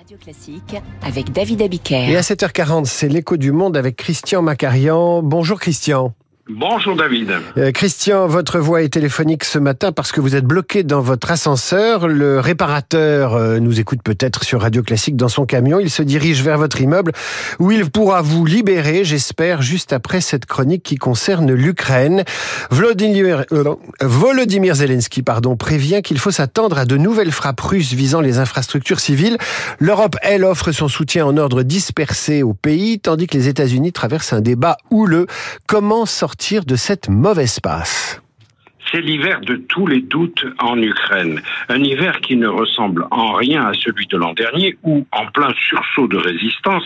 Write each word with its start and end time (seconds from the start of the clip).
Radio 0.00 0.16
Classique 0.16 0.76
avec 1.02 1.30
David 1.30 1.60
Abiker. 1.60 2.08
Et 2.08 2.16
à 2.16 2.22
7h40, 2.22 2.86
c'est 2.86 3.08
l'écho 3.08 3.36
du 3.36 3.52
monde 3.52 3.76
avec 3.76 3.96
Christian 3.96 4.40
Macarian. 4.40 5.22
Bonjour 5.22 5.60
Christian. 5.60 6.14
Bonjour 6.52 6.96
David. 6.96 7.32
Euh, 7.58 7.70
Christian, 7.70 8.26
votre 8.26 8.58
voix 8.58 8.82
est 8.82 8.88
téléphonique 8.88 9.44
ce 9.44 9.60
matin 9.60 9.92
parce 9.92 10.10
que 10.10 10.20
vous 10.20 10.34
êtes 10.34 10.44
bloqué 10.44 10.82
dans 10.82 11.00
votre 11.00 11.30
ascenseur. 11.30 12.08
Le 12.08 12.40
réparateur 12.40 13.34
euh, 13.34 13.60
nous 13.60 13.78
écoute 13.78 14.00
peut-être 14.02 14.42
sur 14.42 14.60
Radio 14.60 14.82
Classique 14.82 15.16
dans 15.16 15.28
son 15.28 15.46
camion. 15.46 15.78
Il 15.78 15.90
se 15.90 16.02
dirige 16.02 16.42
vers 16.42 16.58
votre 16.58 16.80
immeuble 16.80 17.12
où 17.60 17.70
il 17.70 17.88
pourra 17.88 18.20
vous 18.20 18.44
libérer, 18.44 19.04
j'espère, 19.04 19.62
juste 19.62 19.92
après 19.92 20.20
cette 20.20 20.44
chronique 20.44 20.82
qui 20.82 20.96
concerne 20.96 21.52
l'Ukraine. 21.52 22.24
Euh, 22.72 23.74
Volodymyr 24.00 24.74
Zelensky 24.74 25.22
pardon, 25.22 25.56
prévient 25.56 26.02
qu'il 26.02 26.18
faut 26.18 26.32
s'attendre 26.32 26.78
à 26.78 26.84
de 26.84 26.96
nouvelles 26.96 27.32
frappes 27.32 27.60
russes 27.60 27.92
visant 27.92 28.20
les 28.20 28.38
infrastructures 28.38 28.98
civiles. 28.98 29.38
L'Europe, 29.78 30.16
elle, 30.22 30.44
offre 30.44 30.72
son 30.72 30.88
soutien 30.88 31.26
en 31.26 31.36
ordre 31.36 31.62
dispersé 31.62 32.42
au 32.42 32.54
pays, 32.54 32.98
tandis 32.98 33.28
que 33.28 33.36
les 33.36 33.46
États-Unis 33.46 33.92
traversent 33.92 34.32
un 34.32 34.40
débat 34.40 34.78
houleux. 34.90 35.26
Comment 35.68 36.06
c'est 38.92 39.00
l'hiver 39.00 39.40
de 39.40 39.54
tous 39.54 39.86
les 39.86 40.00
doutes 40.00 40.44
en 40.58 40.76
Ukraine. 40.82 41.40
Un 41.68 41.82
hiver 41.84 42.20
qui 42.20 42.34
ne 42.34 42.48
ressemble 42.48 43.06
en 43.12 43.34
rien 43.34 43.66
à 43.66 43.72
celui 43.74 44.06
de 44.08 44.16
l'an 44.16 44.32
dernier 44.32 44.76
où, 44.82 45.06
en 45.12 45.26
plein 45.26 45.52
sursaut 45.68 46.08
de 46.08 46.16
résistance, 46.16 46.82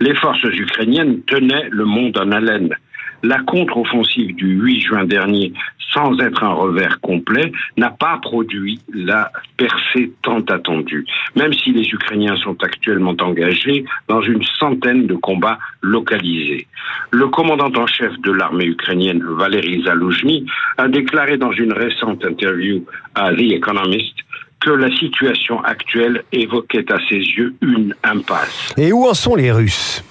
les 0.00 0.14
forces 0.16 0.42
ukrainiennes 0.42 1.22
tenaient 1.22 1.68
le 1.70 1.84
monde 1.84 2.18
en 2.18 2.32
haleine 2.32 2.74
la 3.24 3.40
contre-offensive 3.40 4.34
du 4.36 4.60
8 4.60 4.80
juin 4.80 5.04
dernier, 5.04 5.52
sans 5.92 6.18
être 6.20 6.44
un 6.44 6.52
revers 6.52 7.00
complet, 7.00 7.50
n'a 7.76 7.90
pas 7.90 8.18
produit 8.20 8.80
la 8.92 9.30
percée 9.56 10.12
tant 10.22 10.40
attendue, 10.42 11.06
même 11.34 11.52
si 11.52 11.72
les 11.72 11.88
Ukrainiens 11.88 12.36
sont 12.36 12.56
actuellement 12.62 13.14
engagés 13.20 13.84
dans 14.08 14.20
une 14.20 14.42
centaine 14.58 15.06
de 15.06 15.14
combats 15.14 15.58
localisés. 15.80 16.66
Le 17.10 17.28
commandant 17.28 17.72
en 17.80 17.86
chef 17.86 18.12
de 18.20 18.32
l'armée 18.32 18.66
ukrainienne, 18.66 19.22
Valery 19.24 19.82
Zaloujny, 19.84 20.46
a 20.76 20.88
déclaré 20.88 21.38
dans 21.38 21.52
une 21.52 21.72
récente 21.72 22.24
interview 22.24 22.84
à 23.14 23.32
The 23.32 23.52
Economist 23.52 24.14
que 24.60 24.70
la 24.70 24.94
situation 24.96 25.62
actuelle 25.62 26.24
évoquait 26.32 26.90
à 26.92 26.98
ses 27.08 27.16
yeux 27.16 27.54
une 27.62 27.94
impasse. 28.02 28.74
Et 28.76 28.92
où 28.92 29.04
en 29.04 29.14
sont 29.14 29.36
les 29.36 29.52
Russes? 29.52 30.02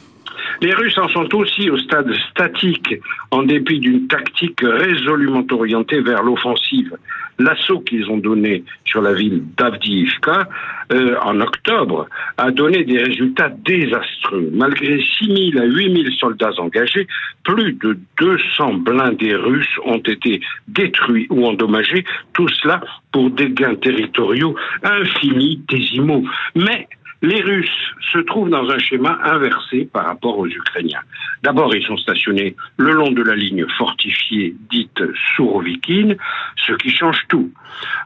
Les 0.63 0.73
Russes 0.73 0.97
en 0.97 1.09
sont 1.09 1.35
aussi 1.35 1.69
au 1.69 1.77
stade 1.77 2.09
statique, 2.31 2.95
en 3.31 3.43
dépit 3.43 3.79
d'une 3.79 4.07
tactique 4.07 4.61
résolument 4.61 5.45
orientée 5.51 5.99
vers 5.99 6.23
l'offensive. 6.23 6.95
L'assaut 7.37 7.81
qu'ils 7.81 8.09
ont 8.09 8.17
donné 8.17 8.63
sur 8.85 9.01
la 9.01 9.11
ville 9.11 9.43
d'Avdiivka 9.57 10.47
euh, 10.93 11.17
en 11.21 11.41
octobre 11.41 12.07
a 12.37 12.51
donné 12.51 12.85
des 12.85 12.97
résultats 12.97 13.49
désastreux. 13.49 14.51
Malgré 14.53 15.03
6 15.19 15.51
000 15.51 15.61
à 15.61 15.65
8 15.65 16.03
000 16.03 16.15
soldats 16.17 16.53
engagés, 16.57 17.07
plus 17.43 17.73
de 17.73 17.97
200 18.21 18.75
blindés 18.75 19.35
russes 19.35 19.77
ont 19.83 19.97
été 19.97 20.39
détruits 20.69 21.27
ou 21.29 21.45
endommagés, 21.45 22.05
tout 22.33 22.47
cela 22.47 22.79
pour 23.11 23.31
des 23.31 23.49
gains 23.49 23.75
territoriaux 23.75 24.55
infinitésimaux. 24.83 26.23
Mais 26.55 26.87
les 27.23 27.41
Russes 27.41 27.93
se 28.11 28.19
trouvent 28.19 28.49
dans 28.49 28.69
un 28.69 28.77
schéma 28.77 29.17
inversé 29.23 29.89
par 29.91 30.05
rapport 30.05 30.37
aux 30.37 30.45
Ukrainiens. 30.45 30.99
D'abord, 31.41 31.73
ils 31.73 31.85
sont 31.85 31.97
stationnés 31.97 32.55
le 32.77 32.91
long 32.91 33.11
de 33.11 33.23
la 33.23 33.33
ligne 33.33 33.65
fortifiée 33.77 34.53
dite 34.69 35.01
Sourovikine, 35.35 36.17
ce 36.57 36.73
qui 36.73 36.89
change 36.89 37.19
tout. 37.29 37.49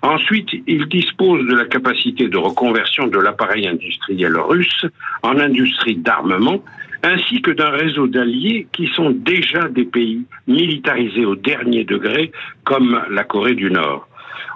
Ensuite, 0.03 0.49
ils 0.67 0.87
disposent 0.87 1.47
de 1.47 1.55
la 1.55 1.65
capacité 1.65 2.27
de 2.27 2.37
reconversion 2.37 3.07
de 3.07 3.17
l'appareil 3.17 3.67
industriel 3.67 4.37
russe 4.37 4.85
en 5.23 5.39
industrie 5.39 5.95
d'armement, 5.95 6.63
ainsi 7.01 7.41
que 7.41 7.51
d'un 7.51 7.71
réseau 7.71 8.07
d'alliés 8.07 8.67
qui 8.71 8.87
sont 8.87 9.09
déjà 9.09 9.67
des 9.67 9.85
pays 9.85 10.21
militarisés 10.45 11.25
au 11.25 11.35
dernier 11.35 11.83
degré, 11.85 12.31
comme 12.63 13.01
la 13.09 13.23
Corée 13.23 13.55
du 13.55 13.71
Nord. 13.71 14.06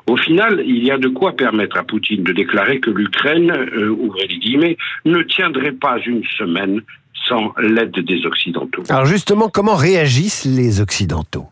Au 0.08 0.18
final, 0.18 0.64
il 0.66 0.84
y 0.84 0.92
a 0.92 0.98
de 0.98 1.08
quoi 1.08 1.34
permettre 1.34 1.78
à 1.78 1.84
Poutine 1.84 2.24
de 2.24 2.34
déclarer 2.34 2.80
que 2.80 2.90
l'Ukraine, 2.90 3.52
euh, 3.52 3.90
ouvrez 3.90 4.28
les 4.28 4.38
guillemets, 4.38 4.78
ne 5.06 5.22
tiendrait 5.24 5.72
pas 5.72 5.98
une 6.06 6.24
semaine 6.38 6.82
sans 7.28 7.54
l'aide 7.60 7.98
des 8.00 8.26
Occidentaux. 8.26 8.84
Alors 8.90 9.06
justement, 9.06 9.50
comment 9.50 9.76
réagissent 9.76 10.46
les 10.46 10.82
Occidentaux? 10.82 11.48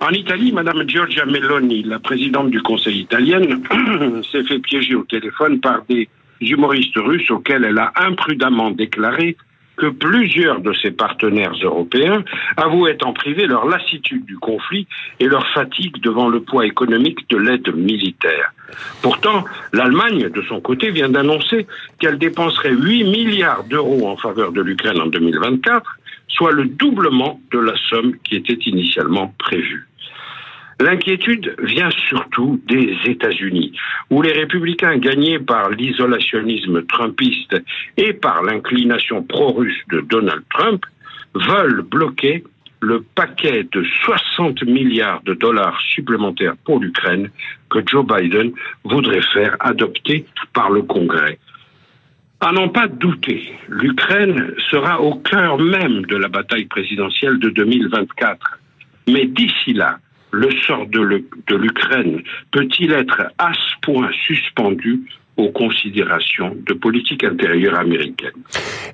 En 0.00 0.10
Italie, 0.10 0.52
Madame 0.52 0.86
Giorgia 0.88 1.24
Meloni, 1.24 1.82
la 1.82 1.98
présidente 1.98 2.50
du 2.50 2.60
Conseil 2.60 3.00
italien, 3.00 3.40
s'est 4.30 4.44
fait 4.44 4.58
piéger 4.58 4.94
au 4.94 5.04
téléphone 5.04 5.60
par 5.60 5.82
des 5.88 6.08
humoristes 6.40 6.96
russes 6.96 7.30
auxquels 7.30 7.64
elle 7.64 7.78
a 7.78 7.92
imprudemment 7.96 8.70
déclaré 8.70 9.36
que 9.76 9.86
plusieurs 9.86 10.60
de 10.60 10.72
ses 10.72 10.90
partenaires 10.90 11.54
européens 11.62 12.24
avouaient 12.56 13.02
en 13.04 13.12
privé 13.12 13.46
leur 13.46 13.66
lassitude 13.66 14.24
du 14.24 14.38
conflit 14.38 14.86
et 15.20 15.26
leur 15.26 15.46
fatigue 15.48 16.00
devant 16.00 16.28
le 16.28 16.40
poids 16.40 16.66
économique 16.66 17.28
de 17.28 17.36
l'aide 17.36 17.74
militaire. 17.74 18.52
Pourtant, 19.02 19.44
l'Allemagne, 19.72 20.28
de 20.30 20.42
son 20.42 20.60
côté, 20.60 20.90
vient 20.90 21.08
d'annoncer 21.08 21.66
qu'elle 21.98 22.18
dépenserait 22.18 22.72
8 22.72 23.04
milliards 23.04 23.64
d'euros 23.64 24.08
en 24.08 24.16
faveur 24.16 24.52
de 24.52 24.60
l'Ukraine 24.60 25.00
en 25.00 25.06
2024, 25.06 25.98
soit 26.28 26.52
le 26.52 26.64
doublement 26.66 27.40
de 27.52 27.58
la 27.58 27.76
somme 27.88 28.14
qui 28.24 28.36
était 28.36 28.58
initialement 28.68 29.34
prévue. 29.38 29.86
L'inquiétude 30.78 31.54
vient 31.62 31.90
surtout 31.90 32.60
des 32.68 32.94
États-Unis, 33.06 33.72
où 34.10 34.20
les 34.20 34.32
républicains 34.32 34.98
gagnés 34.98 35.38
par 35.38 35.70
l'isolationnisme 35.70 36.84
trumpiste 36.86 37.56
et 37.96 38.12
par 38.12 38.42
l'inclination 38.42 39.22
pro-russe 39.22 39.80
de 39.90 40.00
Donald 40.00 40.42
Trump 40.50 40.84
veulent 41.34 41.82
bloquer 41.82 42.44
le 42.80 43.00
paquet 43.14 43.66
de 43.72 43.84
60 44.04 44.64
milliards 44.64 45.22
de 45.22 45.32
dollars 45.32 45.80
supplémentaires 45.80 46.56
pour 46.64 46.78
l'Ukraine 46.78 47.30
que 47.70 47.78
Joe 47.86 48.06
Biden 48.06 48.52
voudrait 48.84 49.22
faire 49.32 49.56
adopter 49.60 50.26
par 50.52 50.70
le 50.70 50.82
Congrès. 50.82 51.38
À 52.40 52.52
n'en 52.52 52.68
pas 52.68 52.86
douter, 52.86 53.50
l'Ukraine 53.68 54.52
sera 54.70 55.00
au 55.00 55.14
cœur 55.14 55.58
même 55.58 56.02
de 56.02 56.16
la 56.16 56.28
bataille 56.28 56.66
présidentielle 56.66 57.38
de 57.38 57.48
2024. 57.48 58.58
Mais 59.08 59.24
d'ici 59.24 59.72
là, 59.72 59.98
le 60.30 60.50
sort 60.66 60.86
de 60.86 61.56
l'Ukraine 61.56 62.22
peut-il 62.52 62.92
être 62.92 63.22
à 63.38 63.52
ce 63.52 63.80
point 63.82 64.10
suspendu 64.26 65.02
aux 65.36 65.50
considérations 65.50 66.56
de 66.66 66.72
politique 66.72 67.22
intérieure 67.24 67.78
américaine? 67.78 68.32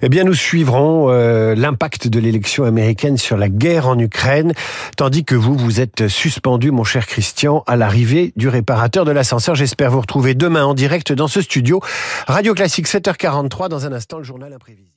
Eh 0.03 0.09
bien, 0.09 0.25
nous 0.25 0.35
suivrons 0.35 1.11
euh, 1.11 1.55
l'impact 1.55 2.09
de 2.09 2.19
l'élection 2.19 2.65
américaine 2.65 3.17
sur 3.17 3.37
la 3.37 3.49
guerre 3.49 3.89
en 3.89 3.99
Ukraine, 3.99 4.53
tandis 4.97 5.25
que 5.25 5.35
vous, 5.35 5.57
vous 5.57 5.81
êtes 5.81 6.09
suspendu, 6.09 6.71
mon 6.71 6.85
cher 6.85 7.07
Christian, 7.07 7.63
à 7.67 7.77
l'arrivée 7.77 8.33
du 8.37 8.49
réparateur 8.49 9.05
de 9.05 9.13
l'ascenseur. 9.13 9.55
J'espère 9.55 9.91
vous 9.91 10.01
retrouver 10.01 10.35
demain 10.35 10.65
en 10.65 10.75
direct 10.75 11.13
dans 11.13 11.29
ce 11.29 11.41
studio. 11.41 11.81
Radio 12.27 12.55
Classique 12.55 12.89
7h43, 12.89 13.69
dans 13.69 13.87
un 13.87 13.93
instant, 13.93 14.19
le 14.19 14.25
journal 14.25 14.53
imprévisible. 14.53 14.93